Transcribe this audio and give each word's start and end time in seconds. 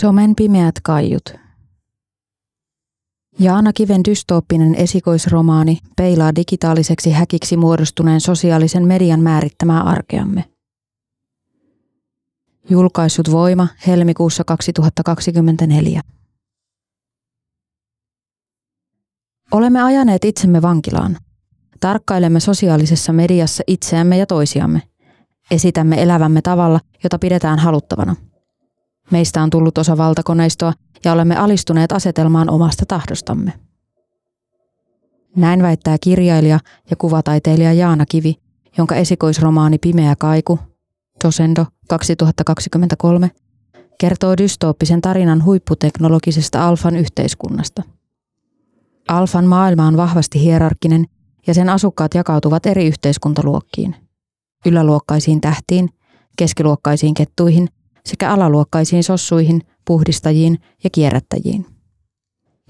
Somen 0.00 0.34
pimeät 0.36 0.74
kaiut. 0.82 1.34
Jaana 3.38 3.72
Kiven 3.72 4.00
dystooppinen 4.08 4.74
esikoisromaani 4.74 5.78
peilaa 5.96 6.36
digitaaliseksi 6.36 7.10
häkiksi 7.10 7.56
muodostuneen 7.56 8.20
sosiaalisen 8.20 8.86
median 8.86 9.20
määrittämää 9.20 9.82
arkeamme. 9.82 10.44
Julkaissut 12.70 13.30
Voima 13.30 13.68
helmikuussa 13.86 14.44
2024. 14.44 16.00
Olemme 19.52 19.82
ajaneet 19.82 20.24
itsemme 20.24 20.62
vankilaan. 20.62 21.16
Tarkkailemme 21.80 22.40
sosiaalisessa 22.40 23.12
mediassa 23.12 23.62
itseämme 23.66 24.18
ja 24.18 24.26
toisiamme. 24.26 24.82
Esitämme 25.50 26.02
elävämme 26.02 26.42
tavalla, 26.42 26.80
jota 27.04 27.18
pidetään 27.18 27.58
haluttavana– 27.58 28.16
Meistä 29.10 29.42
on 29.42 29.50
tullut 29.50 29.78
osa 29.78 29.96
valtakoneistoa 29.96 30.72
ja 31.04 31.12
olemme 31.12 31.36
alistuneet 31.36 31.92
asetelmaan 31.92 32.50
omasta 32.50 32.86
tahdostamme. 32.86 33.52
Näin 35.36 35.62
väittää 35.62 35.96
kirjailija 36.00 36.60
ja 36.90 36.96
kuvataiteilija 36.96 37.72
Jaana 37.72 38.06
Kivi, 38.06 38.34
jonka 38.78 38.94
esikoisromaani 38.94 39.78
Pimeä 39.78 40.16
kaiku, 40.18 40.58
Tosendo 41.22 41.66
2023, 41.88 43.30
kertoo 44.00 44.36
dystooppisen 44.36 45.00
tarinan 45.00 45.44
huipputeknologisesta 45.44 46.68
alfan 46.68 46.96
yhteiskunnasta. 46.96 47.82
Alfan 49.08 49.44
maailma 49.44 49.86
on 49.86 49.96
vahvasti 49.96 50.40
hierarkkinen 50.40 51.04
ja 51.46 51.54
sen 51.54 51.68
asukkaat 51.68 52.14
jakautuvat 52.14 52.66
eri 52.66 52.86
yhteiskuntaluokkiin. 52.86 53.96
Yläluokkaisiin 54.66 55.40
tähtiin, 55.40 55.88
keskiluokkaisiin 56.38 57.14
kettuihin 57.14 57.68
sekä 58.04 58.32
alaluokkaisiin 58.32 59.04
sossuihin, 59.04 59.62
puhdistajiin 59.84 60.58
ja 60.84 60.90
kierrättäjiin. 60.90 61.66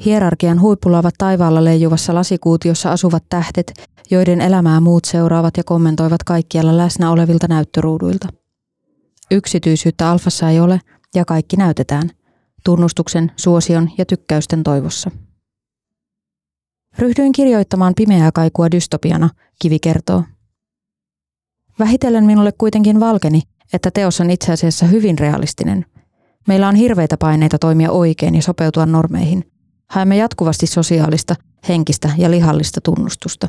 Hierarkian 0.05 0.61
huipulla 0.61 0.99
ovat 0.99 1.15
taivaalla 1.19 1.65
leijuvassa 1.65 2.15
lasikuutiossa 2.15 2.93
asuvat 2.93 3.25
tähdet, 3.29 3.73
joiden 4.11 4.41
elämää 4.41 4.81
muut 4.81 5.05
seuraavat 5.05 5.57
ja 5.57 5.65
kommentoivat 5.65 6.25
kaikkialla 6.25 6.77
läsnä 6.77 7.11
olevilta 7.11 7.49
näyttöruuduilta. 7.49 8.29
Yksityisyyttä 9.31 10.11
alfassa 10.11 10.51
ei 10.51 10.61
ole 10.61 10.81
ja 11.15 11.25
kaikki 11.25 11.57
näytetään, 11.57 12.11
tunnustuksen, 12.65 13.33
suosion 13.37 13.91
ja 13.99 14.07
tykkäysten 14.07 14.63
toivossa. 14.63 15.11
Ryhdyin 16.99 17.33
kirjoittamaan 17.33 17.95
pimeää 17.97 18.33
kaikua 18.33 18.71
dystopiana, 18.71 19.31
Kivi 19.63 19.79
kertoo. 19.79 20.23
Vähitellen 21.79 22.25
minulle 22.25 22.53
kuitenkin 22.53 23.01
valkeni, 23.01 23.43
että 23.73 23.91
teos 23.91 24.21
on 24.21 24.31
itse 24.31 24.53
asiassa 24.53 24.87
hyvin 24.87 25.19
realistinen. 25.19 25.87
Meillä 26.49 26.69
on 26.69 26.75
hirveitä 26.75 27.17
paineita 27.17 27.59
toimia 27.59 27.91
oikein 27.91 28.35
ja 28.35 28.43
sopeutua 28.43 28.87
normeihin. 28.87 29.51
Haemme 29.91 30.17
jatkuvasti 30.17 30.67
sosiaalista, 30.67 31.35
henkistä 31.69 32.11
ja 32.19 32.31
lihallista 32.31 32.81
tunnustusta. 32.81 33.49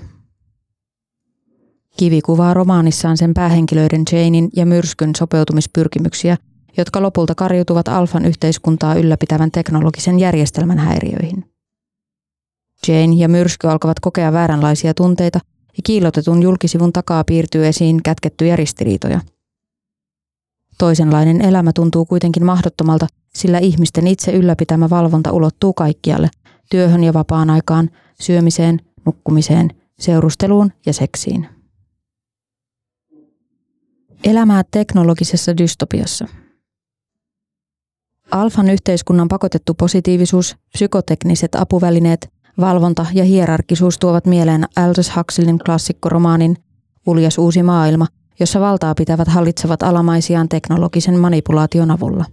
Kivi 1.97 2.21
kuvaa 2.21 2.53
romaanissaan 2.53 3.17
sen 3.17 3.33
päähenkilöiden 3.33 4.03
Janein 4.11 4.49
ja 4.55 4.65
myrskyn 4.65 5.11
sopeutumispyrkimyksiä, 5.17 6.37
jotka 6.77 7.01
lopulta 7.01 7.35
karjutuvat 7.35 7.87
alfan 7.87 8.25
yhteiskuntaa 8.25 8.95
ylläpitävän 8.95 9.51
teknologisen 9.51 10.19
järjestelmän 10.19 10.77
häiriöihin. 10.77 11.45
Jane 12.87 13.15
ja 13.15 13.29
myrsky 13.29 13.67
alkavat 13.67 13.99
kokea 13.99 14.33
vääränlaisia 14.33 14.93
tunteita 14.93 15.39
ja 15.77 15.83
kiilotetun 15.83 16.43
julkisivun 16.43 16.93
takaa 16.93 17.23
piirtyy 17.23 17.67
esiin 17.67 18.03
kätkettyjä 18.03 18.55
ristiriitoja– 18.55 19.21
Toisenlainen 20.79 21.41
elämä 21.41 21.71
tuntuu 21.73 22.05
kuitenkin 22.05 22.45
mahdottomalta, 22.45 23.07
sillä 23.33 23.57
ihmisten 23.57 24.07
itse 24.07 24.31
ylläpitämä 24.31 24.89
valvonta 24.89 25.31
ulottuu 25.31 25.73
kaikkialle, 25.73 26.29
työhön 26.69 27.03
ja 27.03 27.13
vapaan 27.13 27.49
aikaan, 27.49 27.89
syömiseen, 28.21 28.79
nukkumiseen, 29.05 29.69
seurusteluun 29.99 30.71
ja 30.85 30.93
seksiin. 30.93 31.47
Elämää 34.23 34.63
teknologisessa 34.71 35.57
dystopiassa. 35.57 36.27
Alfan 38.31 38.69
yhteiskunnan 38.69 39.27
pakotettu 39.27 39.73
positiivisuus, 39.73 40.55
psykotekniset 40.73 41.55
apuvälineet, 41.55 42.33
valvonta 42.59 43.05
ja 43.13 43.23
hierarkisuus 43.23 43.97
tuovat 43.97 44.25
mieleen 44.25 44.65
Aldous 44.75 45.15
Huxleyn 45.15 45.59
klassikkoromaanin 45.65 46.57
Uljas 47.07 47.37
uusi 47.37 47.63
maailma– 47.63 48.07
jossa 48.39 48.59
valtaa 48.59 48.95
pitävät 48.95 49.27
hallitsevat 49.27 49.83
alamaisiaan 49.83 50.49
teknologisen 50.49 51.19
manipulaation 51.19 51.91
avulla. 51.91 52.25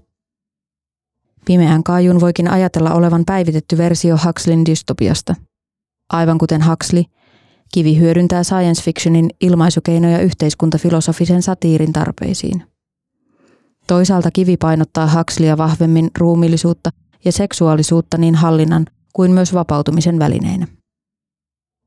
Pimeän 1.44 1.82
kaajun 1.82 2.20
voikin 2.20 2.48
ajatella 2.48 2.94
olevan 2.94 3.24
päivitetty 3.26 3.78
versio 3.78 4.18
Huxleyn 4.26 4.66
dystopiasta. 4.66 5.34
Aivan 6.12 6.38
kuten 6.38 6.66
Huxley, 6.66 7.02
Kivi 7.74 7.98
hyödyntää 7.98 8.42
science 8.42 8.82
fictionin 8.82 9.30
ilmaisukeinoja 9.40 10.18
yhteiskuntafilosofisen 10.18 11.42
satiirin 11.42 11.92
tarpeisiin. 11.92 12.62
Toisaalta 13.86 14.30
Kivi 14.30 14.56
painottaa 14.56 15.10
Huxleya 15.18 15.58
vahvemmin 15.58 16.10
ruumillisuutta 16.18 16.90
ja 17.24 17.32
seksuaalisuutta 17.32 18.18
niin 18.18 18.34
hallinnan 18.34 18.86
kuin 19.12 19.30
myös 19.30 19.54
vapautumisen 19.54 20.18
välineinä. 20.18 20.66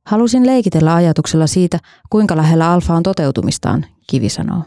Halusin 0.10 0.46
leikitellä 0.46 0.96
ajatuksella 0.96 1.48
siitä, 1.48 1.80
kuinka 2.10 2.38
lähellä 2.38 2.72
alfa 2.72 2.94
on 2.94 3.04
toteutumistaan, 3.04 3.86
Kivi 4.08 4.30
sanoo. 4.30 4.64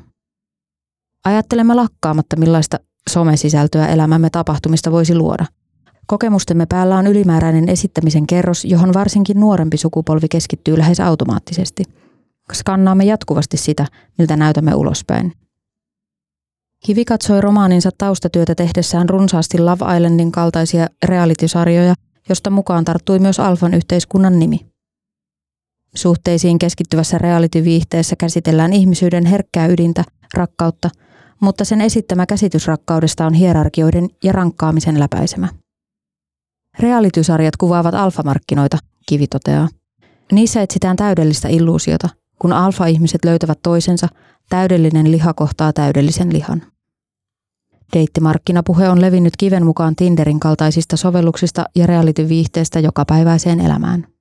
Ajattelemme 1.25 1.75
lakkaamatta, 1.75 2.37
millaista 2.37 2.79
somesisältöä 3.11 3.87
elämämme 3.87 4.31
tapahtumista 4.31 4.93
voisi 4.93 5.15
luoda. 5.15 5.47
Kokemustemme 6.07 6.67
päällä 6.67 6.97
on 6.97 7.07
ylimääräinen 7.07 7.69
esittämisen 7.69 8.27
kerros, 8.27 8.65
johon 8.65 8.95
varsinkin 8.95 9.41
nuorempi 9.41 9.77
sukupolvi 9.77 10.29
keskittyy 10.29 10.79
lähes 10.79 11.01
automaattisesti. 11.01 11.85
Skannaamme 12.53 13.05
jatkuvasti 13.05 13.57
sitä, 13.57 13.87
miltä 14.19 14.37
näytämme 14.37 14.75
ulospäin. 14.75 15.33
Kivi 16.87 17.05
katsoi 17.05 17.41
romaaninsa 17.41 17.91
taustatyötä 17.99 18.55
tehdessään 18.55 19.09
runsaasti 19.09 19.59
Love 19.59 19.97
Islandin 19.97 20.33
kaltaisia 20.33 20.87
realitysarjoja, 21.07 21.95
josta 22.29 22.51
mukaan 22.51 22.85
tarttui 22.85 23.19
myös 23.19 23.41
Alfan 23.41 23.75
yhteiskunnan 23.75 24.39
nimi. 24.39 24.72
Suhteisiin 25.95 26.59
keskittyvässä 26.59 27.19
reality-viihteessä 27.19 28.17
käsitellään 28.17 28.73
ihmisyyden 28.73 29.27
herkkää 29.27 29.67
ydintä, 29.67 30.05
rakkautta, 30.35 30.91
mutta 31.41 31.65
sen 31.65 31.81
esittämä 31.81 32.27
käsitys 32.27 32.67
rakkaudesta 32.67 33.27
on 33.27 33.35
hierarkioiden 33.35 34.09
ja 34.25 34.33
rankkaamisen 34.33 35.01
läpäisemä. 35.01 35.49
Realitysarjat 36.79 37.57
kuvaavat 37.57 37.95
alfamarkkinoita, 37.95 38.79
Kivi 39.07 39.27
toteaa. 39.27 39.69
Niissä 40.33 40.63
etsitään 40.63 40.97
täydellistä 40.97 41.49
illuusiota. 41.49 42.09
Kun 42.39 42.53
alfa-ihmiset 42.53 43.25
löytävät 43.25 43.59
toisensa, 43.63 44.09
täydellinen 44.49 45.13
liha 45.13 45.35
kohtaa 45.35 45.73
täydellisen 45.73 46.33
lihan. 46.33 46.63
Deittimarkkinapuhe 47.93 48.89
on 48.89 49.01
levinnyt 49.01 49.37
kiven 49.39 49.67
mukaan 49.67 49.97
Tinderin 49.97 50.41
kaltaisista 50.41 50.97
sovelluksista 50.97 51.65
ja 51.77 51.87
reality-viihteestä 51.87 52.81
jokapäiväiseen 52.81 53.61
elämään. 53.61 54.12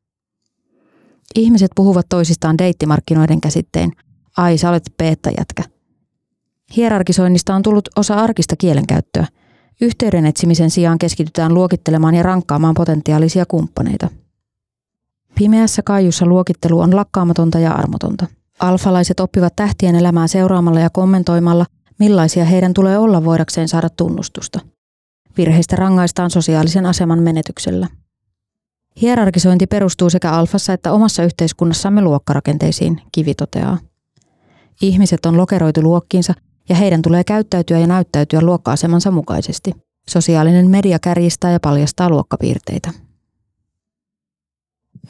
Ihmiset 1.35 1.71
puhuvat 1.75 2.05
toisistaan 2.09 2.57
deittimarkkinoiden 2.57 3.41
käsittein. 3.41 3.91
Ai, 4.37 4.57
sä 4.57 4.69
olet 4.69 4.93
peettajätkä. 4.97 5.63
Hierarkisoinnista 6.75 7.55
on 7.55 7.61
tullut 7.61 7.89
osa 7.95 8.15
arkista 8.15 8.55
kielenkäyttöä. 8.55 9.27
Yhteyden 9.81 10.25
etsimisen 10.25 10.69
sijaan 10.69 10.99
keskitytään 10.99 11.53
luokittelemaan 11.53 12.15
ja 12.15 12.23
rankkaamaan 12.23 12.73
potentiaalisia 12.73 13.45
kumppaneita. 13.45 14.09
Pimeässä 15.35 15.81
kaijussa 15.85 16.25
luokittelu 16.25 16.79
on 16.79 16.95
lakkaamatonta 16.95 17.59
ja 17.59 17.71
armotonta. 17.71 18.27
Alfalaiset 18.59 19.19
oppivat 19.19 19.55
tähtien 19.55 19.95
elämää 19.95 20.27
seuraamalla 20.27 20.79
ja 20.79 20.89
kommentoimalla, 20.89 21.65
millaisia 21.99 22.45
heidän 22.45 22.73
tulee 22.73 22.97
olla 22.97 23.23
voidakseen 23.23 23.67
saada 23.67 23.89
tunnustusta. 23.89 24.59
Virheistä 25.37 25.75
rangaistaan 25.75 26.29
sosiaalisen 26.29 26.85
aseman 26.85 27.23
menetyksellä. 27.23 27.87
Hierarkisointi 29.01 29.67
perustuu 29.67 30.09
sekä 30.09 30.31
alfassa 30.31 30.73
että 30.73 30.91
omassa 30.91 31.23
yhteiskunnassamme 31.23 32.01
luokkarakenteisiin, 32.01 33.01
Kivi 33.11 33.33
toteaa. 33.33 33.77
Ihmiset 34.81 35.25
on 35.25 35.37
lokeroitu 35.37 35.81
luokkiinsa 35.81 36.33
ja 36.69 36.75
heidän 36.75 37.01
tulee 37.01 37.23
käyttäytyä 37.23 37.79
ja 37.79 37.87
näyttäytyä 37.87 38.41
luokka-asemansa 38.41 39.11
mukaisesti. 39.11 39.71
Sosiaalinen 40.09 40.69
media 40.69 40.99
kärjistää 40.99 41.51
ja 41.51 41.59
paljastaa 41.59 42.09
luokkapiirteitä. 42.09 42.91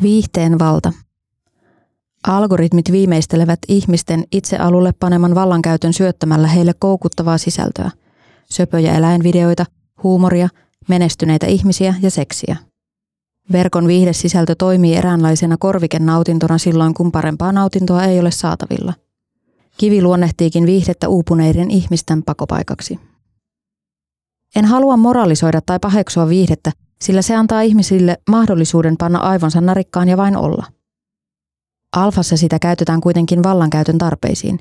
Viihteen 0.02 0.60
valta. 0.60 0.94
Algoritmit 2.28 2.92
viimeistelevät 2.92 3.60
ihmisten 3.68 4.24
itse 4.32 4.58
alulle 4.58 4.94
paneman 5.00 5.36
vallankäytön 5.36 5.94
syöttämällä 5.94 6.48
heille 6.48 6.74
koukuttavaa 6.80 7.38
sisältöä. 7.38 7.92
Söpöjä 8.50 8.98
eläinvideoita, 8.98 9.66
huumoria, 10.04 10.50
menestyneitä 10.88 11.48
ihmisiä 11.48 11.96
ja 12.02 12.12
seksiä. 12.12 12.58
Verkon 13.52 13.88
viihdesisältö 13.88 14.56
toimii 14.56 14.96
eräänlaisena 14.96 15.58
korvikenautintona 15.58 16.58
silloin, 16.58 16.94
kun 16.94 17.12
parempaa 17.12 17.52
nautintoa 17.52 18.04
ei 18.04 18.20
ole 18.20 18.32
saatavilla. 18.32 18.94
Kivi 19.78 20.02
luonnehtiikin 20.02 20.66
viihdettä 20.66 21.08
uupuneiden 21.08 21.72
ihmisten 21.72 22.24
pakopaikaksi. 22.24 23.00
En 24.56 24.66
halua 24.66 24.98
moralisoida 24.98 25.62
tai 25.66 25.80
paheksua 25.80 26.30
viihdettä, 26.30 26.72
sillä 27.02 27.22
se 27.22 27.36
antaa 27.36 27.62
ihmisille 27.62 28.18
mahdollisuuden 28.30 28.98
panna 28.98 29.20
aivonsa 29.20 29.62
narikkaan 29.62 30.08
ja 30.10 30.18
vain 30.18 30.38
olla. 30.38 30.66
Alfassa 31.96 32.38
sitä 32.38 32.60
käytetään 32.60 33.02
kuitenkin 33.02 33.44
vallankäytön 33.44 33.98
tarpeisiin. 33.98 34.60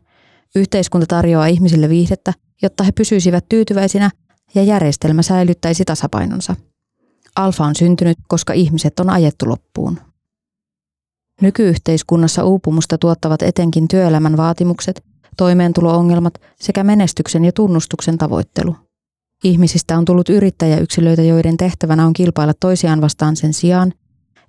Yhteiskunta 0.55 1.07
tarjoaa 1.07 1.47
ihmisille 1.47 1.89
viihdettä, 1.89 2.33
jotta 2.63 2.85
he 2.85 2.93
pysyisivät 2.93 3.45
tyytyväisinä 3.49 4.11
ja 4.55 4.63
järjestelmä 4.63 5.23
säilyttäisi 5.23 5.85
tasapainonsa. 5.85 6.57
Alfa 7.37 7.65
on 7.65 7.75
syntynyt, 7.75 8.19
koska 8.29 8.53
ihmiset 8.53 9.01
on 9.01 9.11
ajettu 9.11 9.49
loppuun. 9.49 9.99
Nykyyhteiskunnassa 11.41 12.45
uupumusta 12.45 12.99
tuottavat 12.99 13.43
etenkin 13.43 13.89
työelämän 13.89 14.37
vaatimukset, 14.37 15.05
toimeentuloongelmat 15.37 16.35
sekä 16.61 16.85
menestyksen 16.85 17.45
ja 17.45 17.53
tunnustuksen 17.53 18.19
tavoittelu. 18.19 18.77
Ihmisistä 19.45 19.99
on 19.99 20.05
tullut 20.05 20.29
yrittäjäyksilöitä, 20.29 21.23
joiden 21.23 21.57
tehtävänä 21.57 22.07
on 22.07 22.13
kilpailla 22.13 22.55
toisiaan 22.61 23.01
vastaan 23.01 23.37
sen 23.37 23.53
sijaan, 23.53 23.93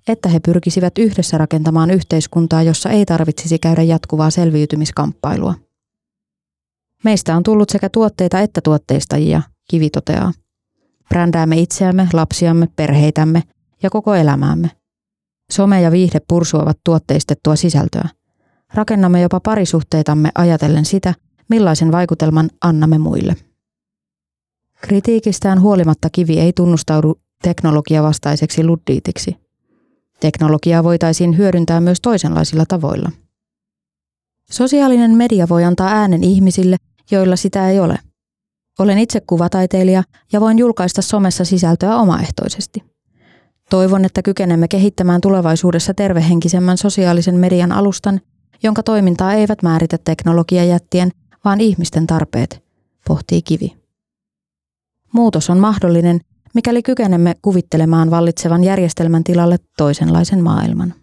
että 0.07 0.29
he 0.29 0.39
pyrkisivät 0.39 0.97
yhdessä 0.97 1.37
rakentamaan 1.37 1.91
yhteiskuntaa, 1.91 2.63
jossa 2.63 2.89
ei 2.89 3.05
tarvitsisi 3.05 3.59
käydä 3.59 3.83
jatkuvaa 3.83 4.29
selviytymiskamppailua. 4.29 5.55
Meistä 7.03 7.35
on 7.35 7.43
tullut 7.43 7.69
sekä 7.69 7.89
tuotteita 7.89 8.39
että 8.39 8.61
tuotteistajia, 8.61 9.41
Kivi 9.69 9.89
toteaa. 9.89 10.31
Brändäämme 11.11 11.59
itseämme, 11.59 12.07
lapsiamme, 12.13 12.67
perheitämme 12.75 13.43
ja 13.83 13.89
koko 13.89 14.15
elämäämme. 14.15 14.71
Some 15.51 15.81
ja 15.81 15.91
viihde 15.91 16.19
pursuavat 16.27 16.77
tuotteistettua 16.85 17.55
sisältöä. 17.55 18.09
Rakennamme 18.73 19.21
jopa 19.21 19.39
parisuhteitamme 19.39 20.31
ajatellen 20.35 20.85
sitä, 20.85 21.13
millaisen 21.49 21.91
vaikutelman 21.91 22.49
annamme 22.61 22.97
muille. 22.97 23.35
Kritiikistään 24.81 25.61
huolimatta 25.61 26.09
kivi 26.11 26.39
ei 26.39 26.53
tunnustaudu 26.53 27.19
teknologiavastaiseksi 27.43 28.63
luddiitiksi. 28.63 29.35
Teknologiaa 30.19 30.83
voitaisiin 30.83 31.37
hyödyntää 31.37 31.81
myös 31.81 32.01
toisenlaisilla 32.01 32.65
tavoilla. 32.67 33.11
Sosiaalinen 34.51 35.11
media 35.11 35.49
voi 35.49 35.63
antaa 35.63 35.87
äänen 35.87 36.23
ihmisille, 36.23 36.77
joilla 37.11 37.35
sitä 37.35 37.69
ei 37.69 37.79
ole. 37.79 37.99
Olen 38.81 38.97
itse 38.97 39.21
kuvataiteilija 39.27 40.03
ja 40.33 40.41
voin 40.41 40.59
julkaista 40.59 41.01
somessa 41.01 41.45
sisältöä 41.45 41.95
omaehtoisesti. 41.95 42.83
Toivon, 43.69 44.05
että 44.05 44.21
kykenemme 44.21 44.67
kehittämään 44.67 45.21
tulevaisuudessa 45.21 45.93
tervehenkisemmän 45.93 46.77
sosiaalisen 46.77 47.35
median 47.35 47.71
alustan, 47.71 48.21
jonka 48.63 48.83
toimintaa 48.83 49.33
eivät 49.33 49.63
määritä 49.63 49.97
teknologiajättien, 49.97 51.11
vaan 51.45 51.61
ihmisten 51.61 52.07
tarpeet, 52.07 52.63
pohtii 53.07 53.41
Kivi. 53.41 53.77
Muutos 55.13 55.49
on 55.49 55.57
mahdollinen, 55.57 56.19
mikäli 56.53 56.83
kykenemme 56.83 57.35
kuvittelemaan 57.41 58.11
vallitsevan 58.11 58.63
järjestelmän 58.63 59.23
tilalle 59.23 59.57
toisenlaisen 59.77 60.43
maailman. 60.43 60.93